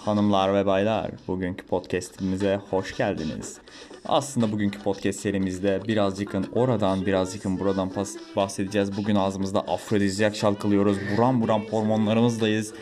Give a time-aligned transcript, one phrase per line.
[0.00, 3.58] Hanımlar ve baylar, bugünkü podcast'imize hoş geldiniz.
[4.04, 7.90] Aslında bugünkü podcast serimizde birazcıkın oradan birazcıkın buradan
[8.36, 8.96] bahsedeceğiz.
[8.96, 10.96] Bugün ağzımızda afrodizyak şalkılıyoruz.
[11.16, 12.74] Buram buram hormonlarımızdayız.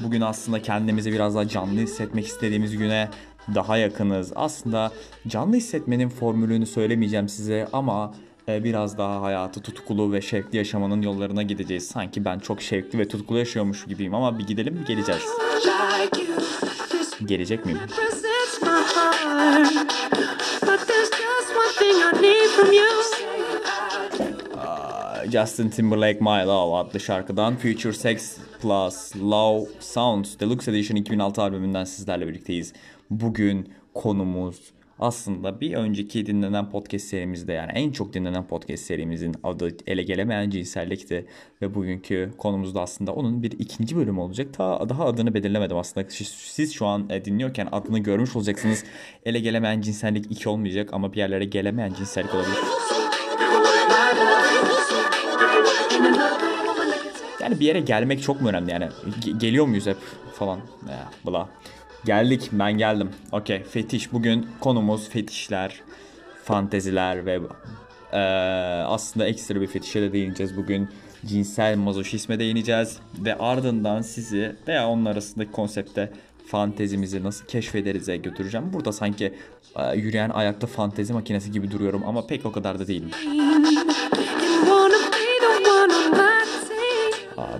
[0.00, 3.08] Bugün aslında kendimizi biraz daha canlı hissetmek istediğimiz güne
[3.54, 4.32] daha yakınız.
[4.36, 4.92] Aslında
[5.28, 8.14] canlı hissetmenin formülünü söylemeyeceğim size ama
[8.48, 11.88] e, biraz daha hayatı tutkulu ve şevkli yaşamanın yollarına gideceğiz.
[11.88, 15.22] Sanki ben çok şevkli ve tutkulu yaşıyormuş gibiyim ama bir gidelim geleceğiz.
[17.24, 17.78] Gelecek miyim?
[25.32, 31.84] Justin Timberlake My Love adlı şarkıdan Future Sex Plus Love Sounds Deluxe Edition 2006 albümünden
[31.84, 32.72] sizlerle birlikteyiz.
[33.10, 34.60] Bugün konumuz
[34.98, 40.50] aslında bir önceki dinlenen podcast serimizde yani en çok dinlenen podcast serimizin adı ele gelemeyen
[40.50, 41.26] cinsellikti
[41.62, 44.54] ve bugünkü konumuz da aslında onun bir ikinci bölümü olacak.
[44.54, 46.06] Ta daha adını belirlemedim aslında.
[46.10, 48.84] Siz şu an e, dinliyorken adını görmüş olacaksınız.
[49.24, 52.58] Ele gelemeyen cinsellik 2 olmayacak ama bir yerlere gelemeyen cinsellik olabilir.
[57.40, 58.88] Yani bir yere gelmek çok mu önemli yani?
[59.24, 59.96] Ge- geliyor muyuz hep
[60.34, 60.60] falan?
[60.88, 61.48] Ya, bla.
[62.06, 63.10] Geldik ben geldim.
[63.32, 64.12] Okey fetiş.
[64.12, 65.80] Bugün konumuz fetişler,
[66.44, 67.40] fanteziler ve
[68.12, 68.18] e,
[68.86, 70.56] aslında ekstra bir fetişe de değineceğiz.
[70.56, 70.88] Bugün
[71.26, 72.98] cinsel mazoşisme değineceğiz.
[73.18, 76.12] Ve ardından sizi veya onun arasındaki konsepte
[76.46, 78.72] fantezimizi nasıl keşfederize götüreceğim.
[78.72, 79.34] Burada sanki
[79.76, 83.10] e, yürüyen ayakta fantezi makinesi gibi duruyorum ama pek o kadar da değilim.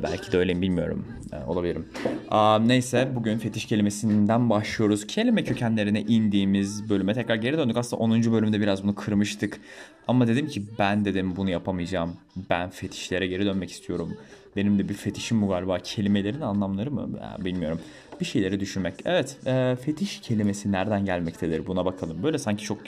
[0.02, 1.06] belki de öyle bilmiyorum.
[1.32, 1.88] Ee, olabilirim.
[2.30, 5.06] Aa, neyse bugün fetiş kelimesinden başlıyoruz.
[5.06, 7.76] Kelime kökenlerine indiğimiz bölüme tekrar geri döndük.
[7.76, 8.32] Aslında 10.
[8.32, 9.60] bölümde biraz bunu kırmıştık.
[10.08, 12.16] Ama dedim ki ben dedim bunu yapamayacağım.
[12.50, 14.16] Ben fetişlere geri dönmek istiyorum.
[14.56, 15.78] Benim de bir fetişim bu galiba.
[15.78, 17.08] Kelimelerin anlamları mı?
[17.20, 17.80] Ya, bilmiyorum.
[18.20, 18.94] Bir şeyleri düşünmek.
[19.04, 19.36] Evet.
[19.46, 21.66] E, fetiş kelimesi nereden gelmektedir?
[21.66, 22.22] Buna bakalım.
[22.22, 22.78] Böyle sanki çok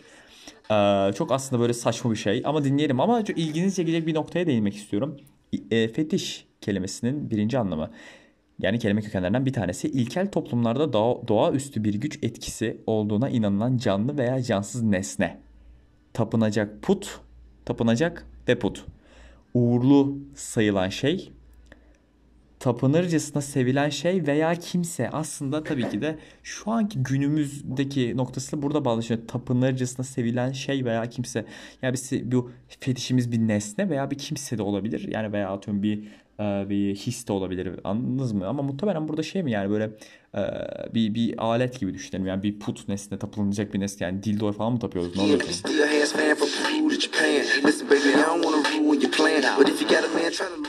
[0.70, 2.42] e, çok aslında böyle saçma bir şey.
[2.44, 3.00] Ama dinleyelim.
[3.00, 5.16] Ama çok ilginizi çekecek bir noktaya değinmek istiyorum.
[5.70, 7.90] E, fetiş kelimesinin birinci anlamı.
[8.58, 14.18] Yani kelime kökenlerinden bir tanesi ilkel toplumlarda doğa, doğaüstü bir güç etkisi olduğuna inanılan canlı
[14.18, 15.38] veya cansız nesne.
[16.12, 17.20] Tapınacak put,
[17.64, 18.84] tapınacak ve put.
[19.54, 21.32] Uğurlu sayılan şey,
[22.60, 29.20] tapınırcasına sevilen şey veya kimse aslında tabii ki de şu anki günümüzdeki noktasıyla burada bağlaşıyor.
[29.28, 31.44] Tapınırcasına sevilen şey veya kimse.
[31.82, 35.08] Yani biz bu fetişimiz bir nesne veya bir kimse de olabilir.
[35.08, 36.08] Yani veya atıyorum bir
[36.40, 37.80] bir his de olabilir.
[37.84, 38.46] Anladınız mı?
[38.46, 39.90] Ama muhtemelen burada şey mi yani böyle
[40.34, 40.40] e,
[40.94, 42.26] bir bir alet gibi düşünelim.
[42.26, 45.16] Yani bir put nesne tapılacak bir nesne yani dildo falan mı tapıyoruz?
[45.16, 45.40] Ne oluyor?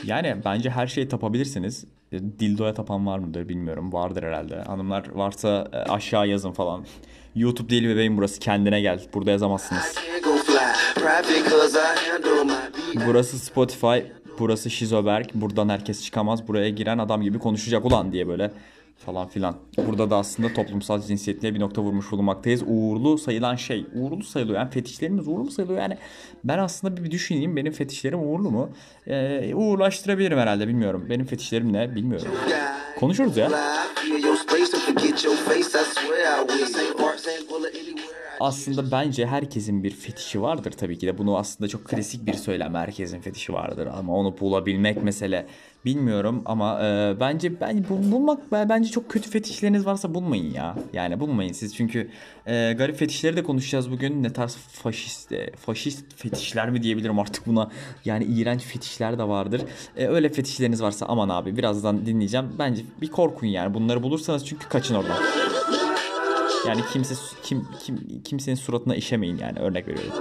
[0.04, 1.84] Yani bence her şeyi tapabilirsiniz.
[2.12, 3.92] Dildoya tapan var mıdır bilmiyorum.
[3.92, 4.56] Vardır herhalde.
[4.56, 6.84] Hanımlar varsa e, aşağı yazın falan.
[7.34, 9.00] YouTube değil bebeğim burası kendine gel.
[9.14, 9.94] Burada yazamazsınız.
[13.06, 13.98] Burası Spotify.
[14.40, 15.26] Burası Şizoberg.
[15.34, 16.48] Buradan herkes çıkamaz.
[16.48, 18.50] Buraya giren adam gibi konuşacak ulan diye böyle
[19.06, 19.56] falan filan.
[19.86, 22.62] Burada da aslında toplumsal cinsiyetliğe bir nokta vurmuş bulunmaktayız.
[22.66, 23.86] Uğurlu sayılan şey.
[23.94, 24.58] Uğurlu sayılıyor.
[24.58, 25.80] Yani fetişlerimiz uğurlu sayılıyor?
[25.80, 25.96] Yani
[26.44, 27.56] ben aslında bir düşüneyim.
[27.56, 28.70] Benim fetişlerim uğurlu mu?
[29.06, 30.68] Ee, uğurlaştırabilirim herhalde.
[30.68, 31.06] Bilmiyorum.
[31.10, 31.94] Benim fetişlerim ne?
[31.94, 32.28] Bilmiyorum.
[33.00, 33.50] Konuşuruz ya.
[38.40, 41.18] Aslında bence herkesin bir fetişi vardır tabii ki de.
[41.18, 42.74] Bunu aslında çok klasik bir söylem.
[42.74, 45.46] Herkesin fetişi vardır ama onu bulabilmek mesele.
[45.84, 50.76] Bilmiyorum ama e, bence ben bu, bulmak bence çok kötü fetişleriniz varsa bulmayın ya.
[50.92, 52.10] Yani bulmayın siz çünkü
[52.46, 54.22] e, garip fetişleri de konuşacağız bugün.
[54.22, 57.70] Ne tarz faşist e, faşist fetişler mi diyebilirim artık buna.
[58.04, 59.62] Yani iğrenç fetişler de vardır.
[59.96, 62.46] E, öyle fetişleriniz varsa aman abi birazdan dinleyeceğim.
[62.58, 63.74] Bence bir korkun yani.
[63.74, 65.18] Bunları bulursanız çünkü kaçın oradan.
[66.68, 70.12] Yani kimse kim, kim kimsenin suratına işemeyin yani örnek veriyorum.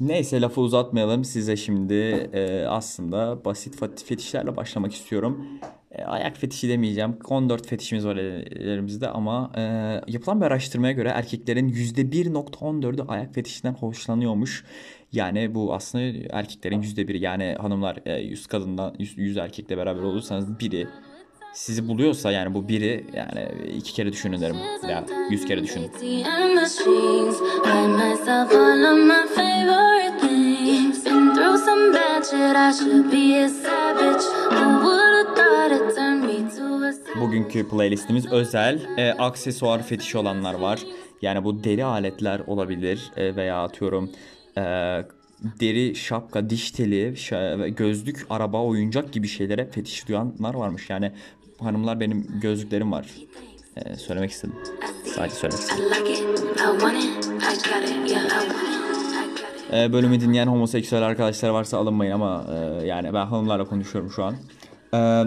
[0.00, 1.24] Neyse lafı uzatmayalım.
[1.24, 1.94] Size şimdi
[2.32, 5.46] e, aslında basit fetişlerle başlamak istiyorum.
[5.92, 7.16] E, ayak fetişi demeyeceğim.
[7.28, 9.62] 14 fetişimiz var ellerimizde ama e,
[10.06, 14.64] yapılan bir araştırmaya göre erkeklerin %1.14'ü ayak fetişinden hoşlanıyormuş.
[15.12, 20.60] Yani bu aslında erkeklerin %1'i yani hanımlar e, 100 kadından 100, 100 erkekle beraber olursanız
[20.60, 20.86] biri
[21.52, 24.56] sizi buluyorsa yani bu biri yani iki kere düşünün derim
[24.88, 25.90] veya yüz kere düşünün.
[37.20, 38.80] Bugünkü playlistimiz özel.
[38.96, 40.80] E, aksesuar fetişi olanlar var.
[41.22, 44.10] Yani bu deri aletler olabilir e, veya atıyorum
[44.56, 44.62] e,
[45.60, 47.14] deri şapka, diş teli,
[47.76, 50.90] gözlük, araba, oyuncak gibi şeylere fetiş duyanlar varmış.
[50.90, 51.12] Yani
[51.62, 53.06] hanımlar benim gözlüklerim var.
[53.76, 54.54] E, söylemek istedim.
[55.04, 55.84] Sadece söylemek istedim.
[55.84, 59.68] I like it, I want it, I got it, yeah, I want it, I got
[59.68, 59.74] it.
[59.74, 64.34] E, bölümü dinleyen homoseksüel arkadaşlar varsa alınmayın ama e, yani ben hanımlarla konuşuyorum şu an.
[64.94, 65.24] E,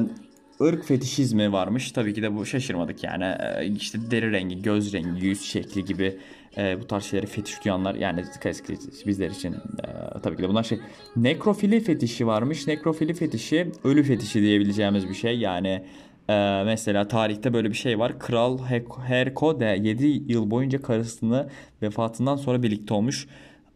[0.62, 1.91] ırk fetişizmi varmış.
[1.91, 3.24] Tabii ki de bu şaşırmadık yani.
[3.24, 6.18] E, işte deri rengi, göz rengi, yüz şekli gibi
[6.57, 8.65] e, bu tarz şeyleri fetiş duyanlar yani klasik
[9.07, 10.79] bizler için e, tabii ki de bunlar şey.
[11.15, 12.68] Nekrofili fetişi varmış.
[12.68, 15.39] Nekrofili fetişi ölü fetişi diyebileceğimiz bir şey.
[15.39, 15.83] Yani
[16.29, 18.19] e, mesela tarihte böyle bir şey var.
[18.19, 21.47] Kral Hek- Herkode 7 yıl boyunca karısını
[21.81, 23.27] vefatından sonra birlikte olmuş.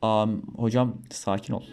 [0.01, 1.63] Am, hocam sakin ol.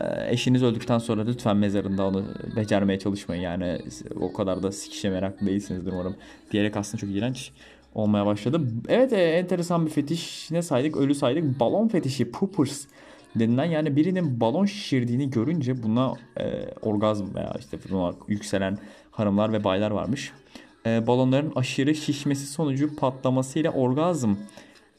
[0.00, 2.24] Ee, eşiniz öldükten sonra lütfen mezarında onu
[2.56, 3.42] becermeye çalışmayın.
[3.42, 3.78] Yani
[4.20, 6.16] o kadar da sikişe meraklı değilsinizdir umarım.
[6.52, 7.50] Diyerek aslında çok iğrenç
[7.94, 8.60] olmaya başladı.
[8.88, 10.50] Evet e, enteresan bir fetiş.
[10.50, 10.96] Ne saydık?
[10.96, 11.60] Ölü saydık.
[11.60, 12.30] Balon fetişi.
[12.30, 12.84] Poopers
[13.34, 18.78] denilen yani birinin balon şişirdiğini görünce buna e, orgazm veya işte buna yükselen
[19.10, 20.32] hanımlar ve baylar varmış.
[20.86, 24.34] E, balonların aşırı şişmesi sonucu patlamasıyla orgazm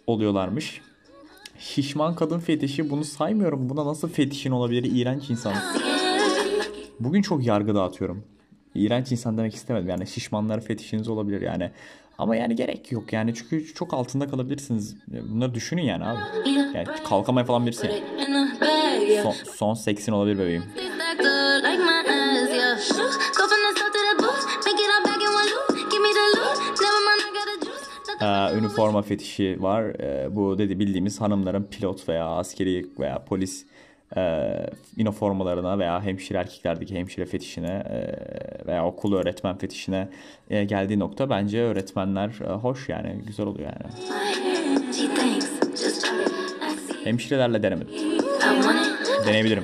[0.07, 0.81] oluyorlarmış.
[1.59, 3.69] Şişman kadın fetişi bunu saymıyorum.
[3.69, 4.91] Buna nasıl fetişin olabilir?
[4.95, 5.53] İğrenç insan.
[6.99, 8.23] Bugün çok yargı dağıtıyorum.
[8.75, 9.89] İğrenç insan demek istemedim.
[9.89, 11.71] Yani şişmanlar fetişiniz olabilir yani.
[12.21, 14.95] Ama yani gerek yok yani çünkü çok altında kalabilirsiniz.
[15.07, 16.19] Bunları düşünün yani abi.
[16.49, 18.03] Yani kalkamaya falan birisi.
[19.23, 20.63] Son, son seksin olabilir bebeğim.
[28.21, 29.83] Ee, üniforma fetişi var.
[29.83, 33.65] Ee, bu dedi bildiğimiz hanımların pilot veya askeri veya polis
[34.17, 34.51] e,
[34.97, 38.15] üniformalarına veya hemşire erkeklerdeki hemşire fetişine e,
[38.67, 40.09] veya okul öğretmen fetişine
[40.49, 43.93] e, geldiği nokta bence öğretmenler e, hoş yani güzel oluyor yani.
[47.03, 47.93] Hemşirelerle denemedim.
[49.27, 49.63] Deneyebilirim.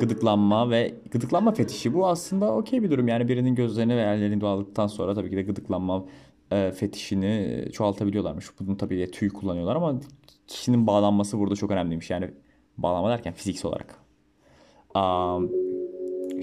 [0.00, 3.08] Gıdıklanma ve gıdıklanma fetişi bu aslında okey bir durum.
[3.08, 6.04] Yani birinin gözlerini ve ellerini doğaldıktan sonra tabii ki de gıdıklanma
[6.50, 8.46] e, fetişini çoğaltabiliyorlarmış.
[8.60, 10.00] Bunun tabii tüy kullanıyorlar ama
[10.46, 12.10] kişinin bağlanması burada çok önemliymiş.
[12.10, 12.30] Yani
[12.78, 13.94] bağlanma derken fiziksel olarak.
[14.96, 15.50] Um,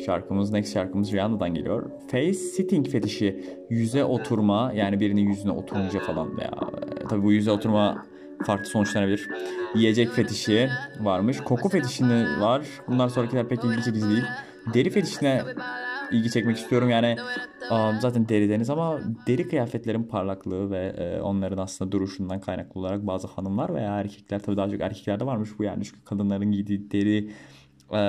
[0.06, 1.92] şarkımız, next şarkımız Rihanna'dan geliyor.
[2.08, 3.46] Face sitting fetişi.
[3.70, 6.52] Yüze oturma yani birinin yüzüne oturunca falan veya
[7.02, 8.06] e, tabii bu yüze oturma
[8.46, 9.28] farklı sonuçlanabilir.
[9.76, 10.70] Yiyecek fetişi
[11.00, 11.38] varmış.
[11.40, 12.66] Koku fetişini var.
[12.88, 14.24] Bunlar sonrakiler pek ilgi çekici değil.
[14.74, 15.42] Deri fetişine
[16.12, 16.90] ilgi çekmek istiyorum.
[16.90, 17.16] Yani
[18.00, 23.74] zaten derideniz ama deri kıyafetlerin parlaklığı ve e, onların aslında duruşundan kaynaklı olarak bazı hanımlar
[23.74, 27.32] veya erkekler tabii daha çok erkeklerde varmış bu yani çünkü kadınların giydiği deri
[27.92, 28.02] e,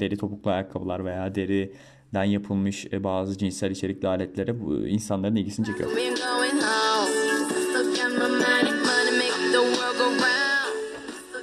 [0.00, 5.90] deri topuklu ayakkabılar veya deriden yapılmış e, bazı cinsel içerikli aletlere bu insanların ilgisini çekiyor.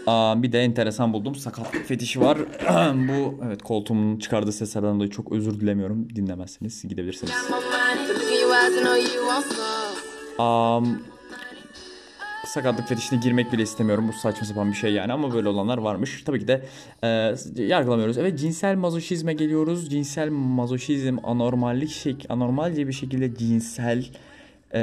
[0.07, 1.36] Aa, bir de enteresan buldum.
[1.36, 2.38] Sakatlık fetişi var.
[3.07, 6.15] bu evet koltuğumun çıkardığı seslerden dolayı çok özür dilemiyorum.
[6.15, 7.33] Dinlemezseniz gidebilirsiniz.
[10.40, 10.99] Am,
[12.45, 14.07] sakatlık fetişine girmek bile istemiyorum.
[14.07, 16.23] Bu saçma sapan bir şey yani ama böyle olanlar varmış.
[16.26, 16.66] Tabii ki de
[17.04, 18.18] e, yargılamıyoruz.
[18.18, 19.90] Evet cinsel mazoşizme geliyoruz.
[19.90, 24.06] Cinsel mazoşizm anormallik şek anormalce bir şekilde cinsel
[24.74, 24.80] e,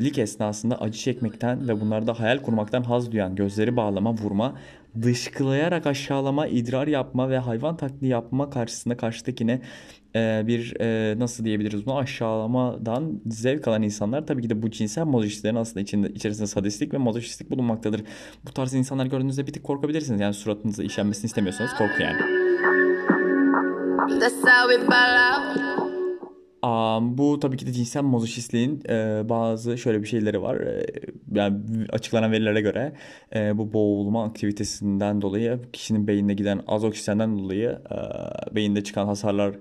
[0.00, 4.54] lik esnasında acı çekmekten ve bunlarda hayal kurmaktan haz duyan, gözleri bağlama, vurma,
[5.02, 9.60] dışkılayarak aşağılama, idrar yapma ve hayvan taklidi yapma karşısında karşıdakine
[10.16, 15.04] e, bir e, nasıl diyebiliriz bunu aşağılamadan zevk alan insanlar tabii ki de bu cinsel
[15.04, 18.02] mazoşistlerin aslında içinde, içerisinde sadistlik ve mazoşistlik bulunmaktadır.
[18.46, 20.20] Bu tarz insanlar gördüğünüzde bir tık korkabilirsiniz.
[20.20, 22.20] Yani suratınıza işenmesini istemiyorsanız korkun yani.
[24.20, 25.69] That's how we
[26.62, 30.56] Am, bu tabii ki de cinsel mazoşistliğin e, bazı şöyle bir şeyleri var.
[30.56, 30.86] E,
[31.32, 31.56] yani
[31.92, 32.92] açıklanan verilere göre
[33.34, 37.96] e, bu boğulma aktivitesinden dolayı kişinin beynine giden az oksijenden dolayı e,
[38.54, 39.54] beyinde çıkan hasarlar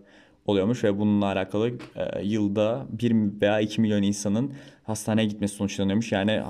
[0.45, 4.53] oluyormuş ve bununla alakalı e, yılda 1 veya 2 milyon insanın
[4.83, 6.11] hastaneye gitmesi sonuçlanıyormuş.
[6.11, 6.43] Yani e,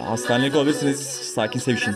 [0.00, 0.98] hastanelik olabilirsiniz.
[1.34, 1.94] Sakin sevişin.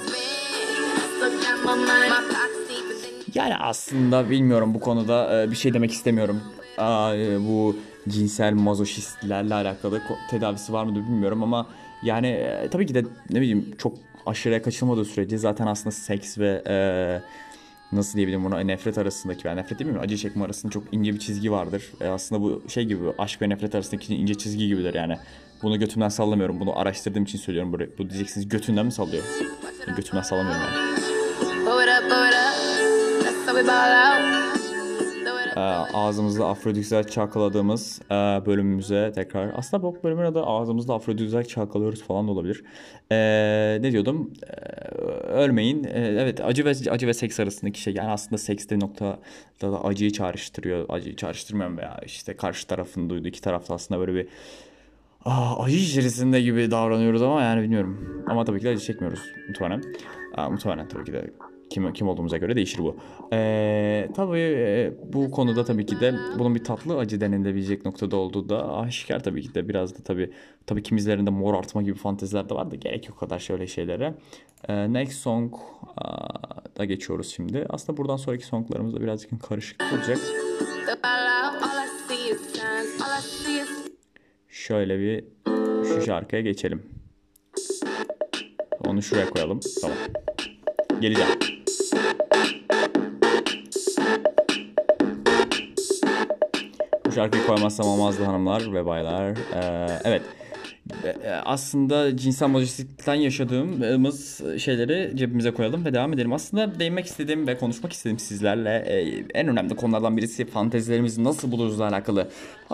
[3.34, 6.40] Yani aslında bilmiyorum bu konuda e, bir şey demek istemiyorum.
[6.78, 7.76] Aa, e, bu
[8.08, 11.66] cinsel mazoşistlerle alakalı tedavisi var mıdır bilmiyorum ama
[12.02, 13.92] yani e, tabii ki de ne bileyim çok
[14.26, 16.76] aşırıya kaçılmadığı sürece zaten aslında seks ve e,
[17.92, 21.18] nasıl diyebilirim buna nefret arasındaki ben nefret değil mi acı çekme arasında çok ince bir
[21.18, 21.92] çizgi vardır.
[22.00, 25.16] E aslında bu şey gibi aşk ve nefret arasındaki ince çizgi gibidir yani.
[25.62, 26.60] Bunu götümden sallamıyorum.
[26.60, 27.72] Bunu araştırdığım için söylüyorum.
[27.72, 29.24] Bu, bu diyeceksiniz götünden mi sallıyor?
[29.96, 30.96] Götümden sallamıyorum yani.
[35.56, 35.60] Ee,
[35.94, 38.14] ağzımızda afrodizyak çalkaladığımız e,
[38.46, 39.52] bölümümüze tekrar.
[39.56, 42.64] Aslında bu bölümün adı ağzımızda afrodizyak çalkalıyoruz falan da olabilir.
[43.12, 44.30] Ee, ne diyordum?
[44.42, 44.86] Ee,
[45.26, 45.84] ölmeyin.
[45.84, 47.94] Ee, evet acı ve acı ve seks arasındaki şey.
[47.94, 49.18] Yani aslında sekste noktada
[49.62, 50.86] da acıyı çağrıştırıyor.
[50.88, 54.28] Acıyı çağrıştırmıyorum veya işte karşı tarafın duyduğu iki tarafta aslında böyle bir
[55.24, 58.24] Aa, acı içerisinde gibi davranıyoruz ama yani bilmiyorum.
[58.28, 59.82] Ama tabii ki de acı çekmiyoruz muhtemelen.
[60.34, 60.56] Aa,
[60.88, 61.30] tabii ki de
[61.70, 62.96] kim, kim olduğumuza göre değişir bu.
[63.32, 68.48] Ee, tabii e, bu konuda tabii ki de bunun bir tatlı acı denilebilecek noktada olduğu
[68.48, 70.30] da aşikar tabii ki de biraz da tabii
[70.66, 74.14] tabii kimizlerinde mor artma gibi fanteziler de var gerek yok kadar şöyle şeylere.
[74.68, 75.54] Ee, next song
[76.78, 77.66] da geçiyoruz şimdi.
[77.68, 80.18] Aslında buradan sonraki songlarımız da birazcık karışık olacak.
[84.48, 85.24] Şöyle bir
[85.84, 86.82] şu şarkıya geçelim.
[88.86, 89.60] Onu şuraya koyalım.
[89.80, 89.96] Tamam.
[91.00, 91.55] Geleceğim.
[97.16, 99.30] Şarkıyı koymazsam olmazdı hanımlar ve baylar.
[99.30, 100.22] Ee, evet.
[101.04, 106.32] Ee, aslında cinsel modülistikten yaşadığımız şeyleri cebimize koyalım ve devam edelim.
[106.32, 111.88] Aslında değinmek istediğim ve konuşmak istediğim sizlerle e, en önemli konulardan birisi fantezilerimizi nasıl buluruzla
[111.88, 112.28] alakalı.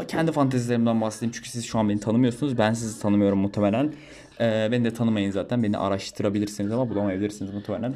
[0.09, 2.59] Kendi fantezilerimden bahsedeyim çünkü siz şu an beni tanımıyorsunuz.
[2.59, 3.93] Ben sizi tanımıyorum muhtemelen.
[4.41, 5.63] Ee, beni de tanımayın zaten.
[5.63, 7.95] Beni araştırabilirsiniz ama bulamayabilirsiniz muhtemelen.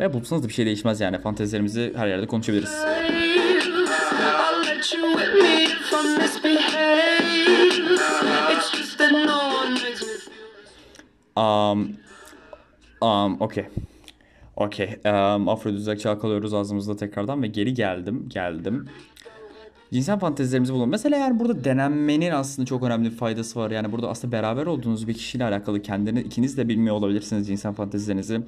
[0.00, 1.18] Ve bulsanız da bir şey değişmez yani.
[1.18, 2.84] Fantezilerimizi her yerde konuşabiliriz.
[11.36, 11.96] Um,
[13.00, 13.66] um, okay.
[14.56, 15.00] Okay.
[15.04, 18.28] Um, Afrodizyak çalkalıyoruz ağzımızda tekrardan ve geri geldim.
[18.28, 18.88] Geldim
[19.92, 20.88] cinsel fantezilerimizi bulun.
[20.88, 23.70] Mesela yani burada denenmenin aslında çok önemli bir faydası var.
[23.70, 28.40] Yani burada aslında beraber olduğunuz bir kişiyle alakalı kendini ikiniz de bilmiyor olabilirsiniz cinsel fantezilerinizi.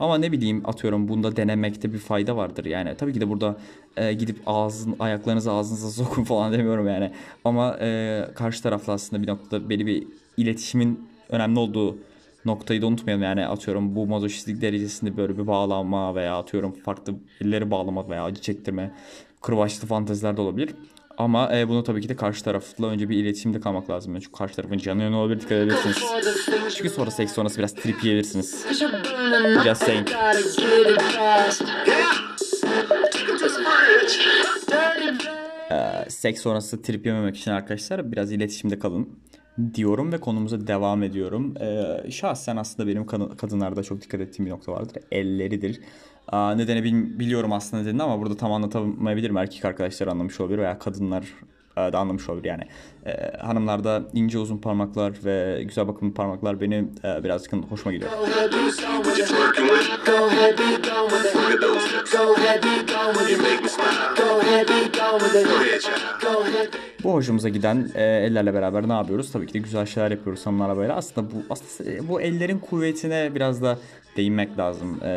[0.00, 2.64] Ama ne bileyim atıyorum bunda denemekte bir fayda vardır.
[2.64, 3.56] Yani tabii ki de burada
[3.96, 7.10] e, gidip ağzın ayaklarınızı ağzınıza sokun falan demiyorum yani.
[7.44, 11.96] Ama e, karşı tarafla aslında bir noktada belli bir iletişimin önemli olduğu
[12.46, 17.70] noktayı da unutmayalım yani atıyorum bu mazoşistlik derecesinde böyle bir bağlanma veya atıyorum farklı elleri
[17.70, 18.92] bağlamak veya acı çektirme
[19.46, 20.70] kırbaçlı fanteziler de olabilir.
[21.18, 24.14] Ama e, bunu tabii ki de karşı tarafla önce bir iletişimde kalmak lazım.
[24.14, 26.04] Çünkü karşı tarafın canı yanı olabilir dikkat edebilirsiniz.
[26.76, 28.66] Çünkü sonra seks sonrası biraz trip yiyebilirsiniz.
[29.64, 30.08] Just saying.
[35.70, 39.08] Ee, seks sonrası trip yememek için arkadaşlar biraz iletişimde kalın
[39.74, 41.54] diyorum ve konumuza devam ediyorum.
[41.60, 45.02] Ee, şahsen aslında benim kadınlarda çok dikkat ettiğim bir nokta vardır.
[45.12, 45.80] Elleridir.
[46.28, 49.36] Aa, nedeni bil, biliyorum aslında nedenini ama burada tam anlatamayabilirim.
[49.36, 51.26] Erkek arkadaşlar anlamış olabilir veya kadınlar
[51.76, 52.62] da anlamış olabilir yani.
[53.06, 58.10] E, hanımlarda ince uzun parmaklar ve güzel bakımlı parmaklar beni e, birazcık hoşuma gidiyor.
[67.04, 69.32] Bu hoşumuza giden e, ellerle beraber ne yapıyoruz?
[69.32, 70.92] Tabii ki de güzel şeyler yapıyoruz hanımlarla böyle.
[70.92, 73.78] Aslında bu aslında bu ellerin kuvvetine biraz da
[74.16, 75.04] değinmek lazım.
[75.04, 75.08] E,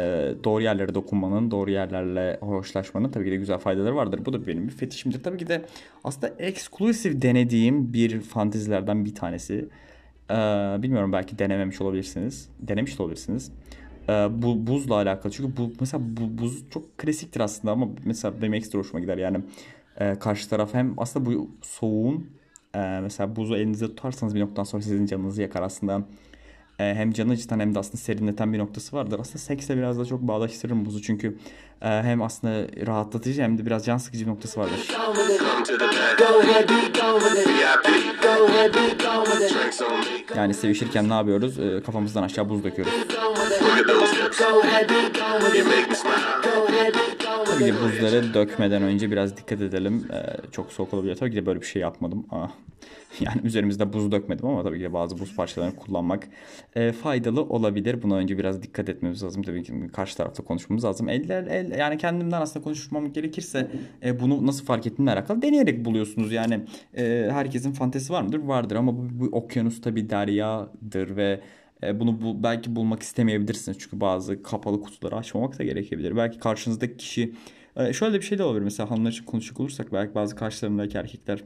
[0.43, 4.21] doğru yerlere dokunmanın, doğru yerlerle hoşlaşmanın tabii ki de güzel faydaları vardır.
[4.25, 5.23] Bu da benim bir fetişimdir.
[5.23, 5.65] Tabii ki de
[6.03, 9.70] aslında eksklusif denediğim bir fantezilerden bir tanesi.
[10.29, 10.36] E,
[10.84, 12.50] bilmiyorum belki denememiş olabilirsiniz.
[12.60, 13.51] Denemiş de olabilirsiniz.
[14.10, 15.32] E, bu buzla alakalı.
[15.32, 19.18] Çünkü bu mesela bu buz çok klasiktir aslında ama mesela benim ekstra hoşuma gider.
[19.18, 19.38] Yani
[20.00, 22.27] e, karşı taraf hem aslında bu soğuğun
[22.75, 26.06] e, mesela buzu elinizde tutarsanız bir noktadan sonra sizin canınızı yakar aslında
[26.79, 29.19] e, hem canı acıtan hem de aslında serinleten bir noktası vardır.
[29.21, 31.38] Aslında seksle biraz da çok bağdaştırırım buzu çünkü
[31.81, 34.88] e, hem aslında rahatlatıcı hem de biraz can sıkıcı bir noktası vardır.
[40.36, 41.59] Yani sevişirken ne yapıyoruz?
[41.59, 42.93] E, kafamızdan aşağı buz döküyoruz.
[47.59, 50.07] Tabii ki buzları dökmeden önce biraz dikkat edelim.
[50.13, 51.15] Ee, çok soğuk olabilir.
[51.15, 52.25] Tabii ki de böyle bir şey yapmadım.
[52.31, 52.47] Aa,
[53.19, 56.27] yani üzerimizde buz dökmedim ama tabii ki de bazı buz parçalarını kullanmak
[56.75, 58.01] e, faydalı olabilir.
[58.01, 59.43] Buna önce biraz dikkat etmemiz lazım.
[59.43, 61.09] Tabii ki karşı tarafta konuşmamız lazım.
[61.09, 63.71] Eller, el, yani kendimden aslında konuşmam gerekirse
[64.03, 66.31] e, bunu nasıl fark ettiğimle alakalı deneyerek buluyorsunuz.
[66.31, 66.65] Yani
[66.97, 68.39] e, herkesin fantezi var mıdır?
[68.39, 71.41] Vardır ama bu, bu okyanusta bir deryadır ve
[71.83, 73.77] bunu bu, belki bulmak istemeyebilirsiniz.
[73.79, 76.15] Çünkü bazı kapalı kutuları açmamak da gerekebilir.
[76.15, 77.33] Belki karşınızdaki kişi
[77.75, 78.63] e, şöyle bir şey de olabilir.
[78.63, 81.43] Mesela hanımlar için konuşacak olursak belki bazı karşılarındaki erkekler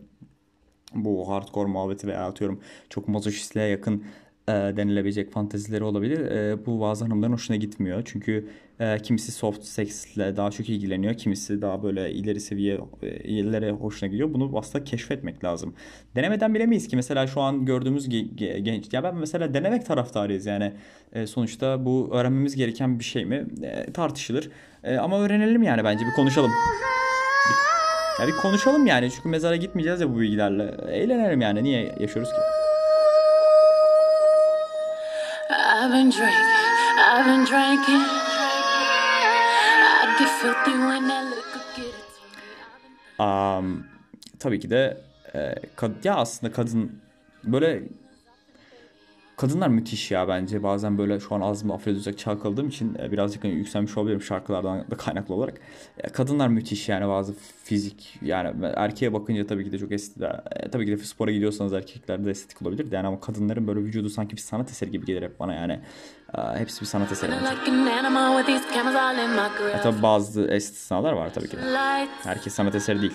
[0.95, 2.59] bu hardcore muhabbeti veya atıyorum
[2.89, 4.03] çok mazoşistliğe yakın
[4.47, 6.19] e, denilebilecek fantezileri olabilir.
[6.19, 8.01] E, bu bazı hanımların hoşuna gitmiyor.
[8.05, 8.49] Çünkü
[8.79, 11.13] e, kimisi soft sexle daha çok ilgileniyor.
[11.13, 14.33] Kimisi daha böyle ileri seviye e, ileri hoşuna gidiyor.
[14.33, 15.75] Bunu aslında keşfetmek lazım.
[16.15, 16.95] Denemeden bilemeyiz ki.
[16.95, 18.93] Mesela şu an gördüğümüz ge- genç...
[18.93, 20.73] Ya ben mesela denemek taraftarıyız yani.
[21.13, 23.45] E, sonuçta bu öğrenmemiz gereken bir şey mi?
[23.63, 24.49] E, tartışılır.
[24.83, 26.51] E, ama öğrenelim yani bence bir konuşalım.
[28.21, 29.11] Ya bir konuşalım yani.
[29.11, 30.75] Çünkü mezara gitmeyeceğiz ya bu bilgilerle.
[30.91, 31.63] Eğlenelim yani.
[31.63, 32.37] Niye yaşıyoruz ki?
[35.49, 36.49] I've been drinking,
[36.97, 38.22] I've been drinking.
[43.19, 43.85] Um,
[44.39, 44.97] tabii ki de
[45.35, 46.91] e, kad- ya aslında kadın
[47.43, 47.83] böyle
[49.43, 53.53] kadınlar müthiş ya bence bazen böyle şu an ağzımda afrodizyak çalkaladığım için e, birazcık hani
[53.53, 55.53] yükselmiş olabilirim şarkılardan da kaynaklı olarak.
[55.97, 57.33] E, kadınlar müthiş yani bazı
[57.63, 60.23] fizik yani erkeğe bakınca tabii ki de çok estetik.
[60.51, 63.79] E, tabii ki de spora gidiyorsanız erkeklerde de estetik olabilir de yani ama kadınların böyle
[63.79, 65.79] vücudu sanki bir sanat eseri gibi gelir hep bana yani.
[66.57, 67.45] Hepsi bir sanat eseri grill.
[69.83, 71.61] tabii bazı istisnalar var tabii ki de.
[72.23, 73.13] Herkes sanat eseri değil.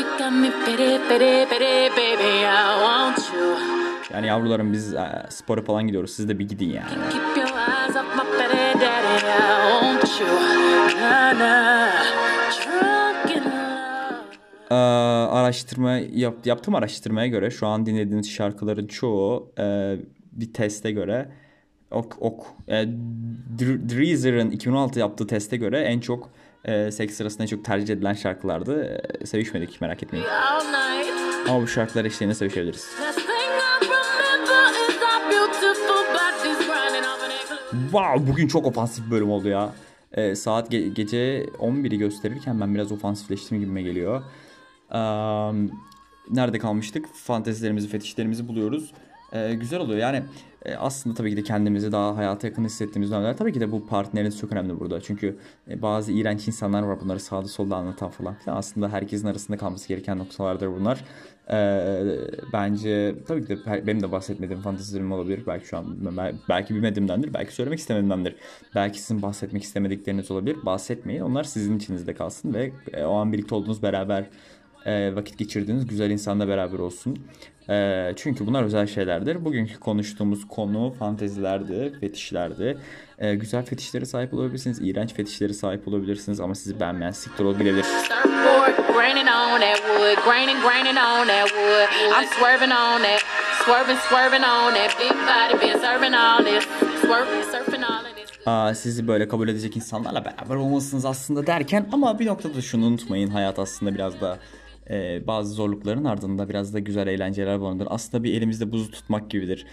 [0.00, 2.44] you got me pity, pity, pity, baby.
[2.44, 3.75] I want you.
[4.16, 6.10] Yani yavrularım biz e, spora falan gidiyoruz.
[6.10, 6.82] Siz de bir gidin love.
[14.70, 19.96] Ee, araştırma yap, yaptığım araştırmaya göre şu an dinlediğiniz şarkıların çoğu e,
[20.32, 21.28] bir teste göre
[21.90, 22.74] ok ok e,
[23.58, 26.30] Dr- Deezer'ın 2016 yaptığı teste göre en çok
[26.64, 29.00] e, seks sırasında en çok tercih edilen şarkılardı.
[29.20, 30.26] E, sevişmedik merak etmeyin.
[31.48, 32.90] Ama bu şarkılar eşliğinde sevişebiliriz.
[37.82, 39.72] Wow bugün çok ofansif bölüm oldu ya.
[40.12, 44.22] Ee, saat ge- gece 11'i gösterirken ben biraz ofansifleştim gibime geliyor.
[44.92, 44.98] Eee,
[46.30, 47.06] nerede kalmıştık?
[47.14, 48.92] Fantezilerimizi, fetişlerimizi buluyoruz.
[49.32, 50.22] Ee, güzel oluyor yani
[50.64, 53.86] e, aslında tabii ki de kendimizi daha hayata yakın hissettiğimiz dönemler tabii ki de bu
[53.86, 55.00] partneriniz çok önemli burada.
[55.00, 55.36] Çünkü
[55.70, 58.56] e, bazı iğrenç insanlar var bunları sağda solda anlatan falan filan.
[58.56, 61.04] Aslında herkesin arasında kalması gereken noktalardır bunlar.
[61.50, 62.18] Ee,
[62.52, 65.42] bence tabii ki de benim de bahsetmediğim fantezilerim olabilir.
[65.46, 67.34] Belki şu an bel- belki bilmediğimdendir.
[67.34, 68.36] Belki söylemek istemediğimdendir.
[68.74, 70.56] Belki sizin bahsetmek istemedikleriniz olabilir.
[70.66, 71.20] Bahsetmeyin.
[71.20, 74.26] Onlar sizin içinizde kalsın ve e, o an birlikte olduğunuz beraber e,
[75.14, 77.18] vakit geçirdiğiniz güzel insanla beraber olsun.
[77.70, 79.44] E, çünkü bunlar özel şeylerdir.
[79.44, 82.78] Bugünkü konuştuğumuz konu fantezilerdi, fetişlerdi.
[83.18, 87.84] E, güzel fetişlere sahip olabilirsiniz, iğrenç fetişlere sahip olabilirsiniz ama sizi beğenmeyen siktir olabilir.
[88.94, 91.88] Graining on that wood, graining, graining on that wood.
[92.18, 93.20] I'm swerving on that,
[93.64, 96.64] swerving, swerving on that big body, been serving all this,
[97.00, 98.46] swerving, surfing all of this.
[98.46, 103.30] Aa, sizi böyle kabul edecek insanlarla beraber olmalısınız aslında derken ama bir noktada şunu unutmayın
[103.30, 104.38] hayat aslında biraz da
[104.90, 107.88] e, bazı zorlukların ardında biraz da güzel eğlenceler barındırır.
[107.90, 109.66] Aslında bir elimizde buzu tutmak gibidir.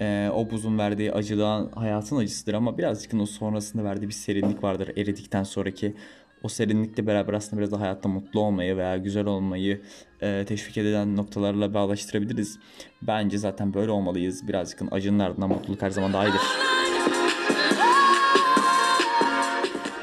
[0.00, 4.90] E, o buzun verdiği acıdan hayatın acısıdır ama birazcık o sonrasında verdiği bir serinlik vardır
[4.96, 5.94] eridikten sonraki.
[6.42, 9.82] O serinlikle beraber aslında biraz da hayatta mutlu olmayı veya güzel olmayı
[10.22, 12.58] e, teşvik eden noktalarla bağlaştırabiliriz.
[13.02, 14.48] Bence zaten böyle olmalıyız.
[14.48, 16.40] Birazcık acının ardından mutluluk her zaman daha iyidir.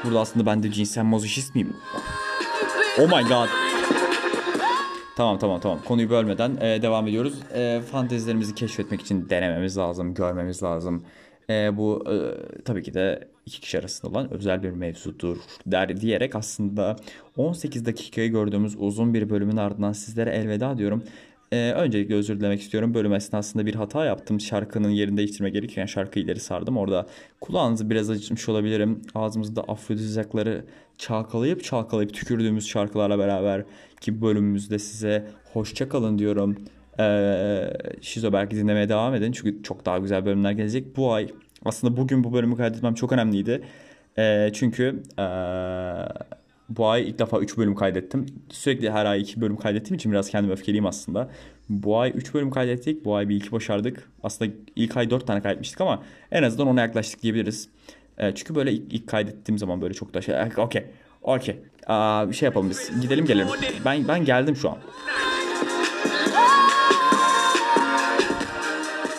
[0.04, 1.76] Burada aslında ben de cinsel mazoşist miyim?
[2.98, 3.65] Oh my god.
[5.16, 5.78] Tamam tamam tamam.
[5.84, 7.34] Konuyu bölmeden e, devam ediyoruz.
[7.54, 11.04] E, fantezilerimizi keşfetmek için denememiz lazım, görmemiz lazım.
[11.50, 12.14] E, bu e,
[12.62, 16.96] tabii ki de iki kişi arasında olan özel bir mevzudur der diyerek aslında
[17.36, 21.02] 18 dakikayı gördüğümüz uzun bir bölümün ardından sizlere elveda diyorum.
[21.52, 22.94] Ee, öncelikle özür dilemek istiyorum.
[22.94, 24.40] Bölüm esnasında bir hata yaptım.
[24.40, 26.76] Şarkının yerini değiştirme gerekirken şarkıyı ileri sardım.
[26.76, 27.06] Orada
[27.40, 29.02] kulağınızı biraz acıtmış olabilirim.
[29.14, 30.64] Ağzımızda afrodizyakları
[30.98, 33.64] çalkalayıp çalkalayıp tükürdüğümüz şarkılarla beraber
[34.00, 36.56] ki bölümümüzde size hoşça kalın diyorum.
[37.00, 39.32] Ee, Şizo belki dinlemeye devam edin.
[39.32, 40.96] Çünkü çok daha güzel bölümler gelecek.
[40.96, 41.28] Bu ay
[41.64, 43.62] aslında bugün bu bölümü kaydetmem çok önemliydi.
[44.18, 45.22] Ee, çünkü ee,
[46.68, 48.26] bu ay ilk defa 3 bölüm kaydettim.
[48.50, 51.30] Sürekli her ay 2 bölüm kaydettiğim için biraz kendime öfkeliyim aslında.
[51.68, 53.04] Bu ay 3 bölüm kaydettik.
[53.04, 54.10] Bu ay bir iki başardık.
[54.22, 56.02] Aslında ilk ay 4 tane kaydetmiştik ama
[56.32, 57.68] en azından ona yaklaştık diyebiliriz.
[58.18, 60.34] Ee, çünkü böyle ilk, ilk kaydettiğim zaman böyle çok da şey...
[60.56, 60.84] Okey.
[61.22, 61.58] Okey.
[62.28, 63.00] Bir şey yapalım biz.
[63.02, 63.48] Gidelim gelelim.
[63.84, 64.78] Ben ben geldim şu an.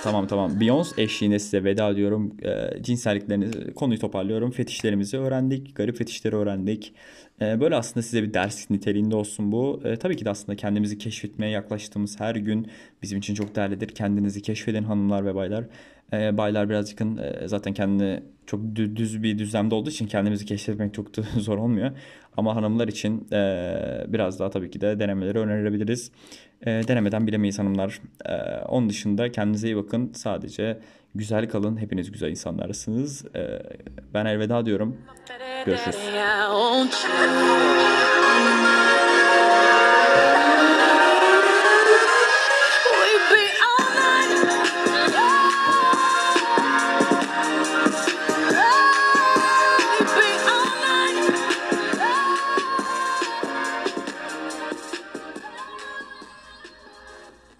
[0.07, 0.51] Tamam tamam.
[0.59, 2.37] Beyoncé eşliğinde size veda ediyorum.
[2.43, 4.51] Ee, cinselliklerinizi, konuyu toparlıyorum.
[4.51, 5.75] Fetişlerimizi öğrendik.
[5.75, 6.93] Garip fetişleri öğrendik.
[7.41, 9.81] Ee, böyle aslında size bir ders niteliğinde olsun bu.
[9.85, 12.67] Ee, tabii ki de aslında kendimizi keşfetmeye yaklaştığımız her gün
[13.01, 13.87] bizim için çok değerlidir.
[13.87, 15.65] Kendinizi keşfedin hanımlar ve baylar.
[16.13, 20.93] E, baylar birazcık e, zaten kendini çok dü- düz bir düzlemde olduğu için kendimizi keşfetmek
[20.93, 21.91] çok da zor olmuyor.
[22.37, 26.11] Ama hanımlar için e, biraz daha tabii ki de denemeleri önerebiliriz.
[26.61, 28.01] E, denemeden bilemeyiz hanımlar.
[28.25, 28.33] E,
[28.65, 30.11] onun dışında kendinize iyi bakın.
[30.15, 30.79] Sadece
[31.15, 31.77] güzel kalın.
[31.77, 33.25] Hepiniz güzel insanlarsınız.
[33.35, 33.59] E,
[34.13, 34.97] ben elveda diyorum.
[35.65, 35.95] Görüşürüz.